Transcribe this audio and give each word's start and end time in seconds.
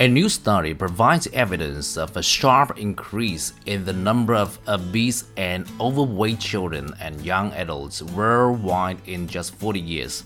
A 0.00 0.06
new 0.06 0.28
study 0.28 0.74
provides 0.74 1.26
evidence 1.32 1.96
of 1.96 2.16
a 2.16 2.22
sharp 2.22 2.78
increase 2.78 3.52
in 3.66 3.84
the 3.84 3.92
number 3.92 4.32
of 4.32 4.56
obese 4.68 5.24
and 5.36 5.66
overweight 5.80 6.38
children 6.38 6.94
and 7.00 7.20
young 7.26 7.52
adults 7.54 8.00
worldwide 8.00 8.98
in 9.08 9.26
just 9.26 9.56
40 9.56 9.80
years. 9.80 10.22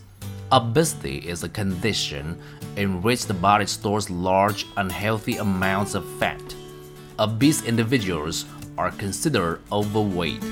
Obesity 0.53 1.27
is 1.27 1.43
a 1.43 1.49
condition 1.49 2.39
in 2.77 3.01
which 3.01 3.25
the 3.25 3.33
body 3.33 3.65
stores 3.65 4.11
large, 4.11 4.67
unhealthy 4.77 5.39
amounts 5.39 5.95
of 5.95 6.05
fat. 6.19 6.43
Obese 7.19 7.65
individuals 7.65 8.45
are 8.77 8.91
considered 8.91 9.63
overweight. 9.73 10.45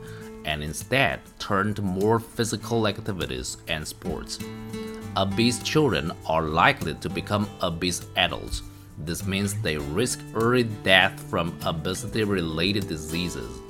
and 0.47 0.63
instead 0.63 1.19
turn 1.37 1.75
to 1.75 1.81
more 1.83 2.19
physical 2.19 2.87
activities 2.87 3.57
and 3.67 3.87
sports. 3.87 4.39
Obese 5.15 5.61
children 5.61 6.11
are 6.25 6.43
likely 6.43 6.95
to 6.95 7.09
become 7.09 7.47
obese 7.61 8.05
adults. 8.15 8.63
This 8.97 9.25
means 9.27 9.53
they 9.61 9.77
risk 9.77 10.19
early 10.33 10.63
death 10.63 11.19
from 11.29 11.55
obesity 11.65 12.23
related 12.23 12.87
diseases. 12.87 13.66